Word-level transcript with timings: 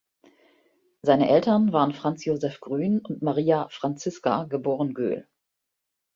Seine 1.03 1.29
Eltern 1.29 1.73
waren 1.73 1.93
Franz 1.93 2.25
Joseph 2.25 2.59
Grün 2.59 3.01
und 3.01 3.21
Maria 3.21 3.67
"Franziska" 3.69 4.45
geboren 4.45 4.95
Göhl. 4.95 5.27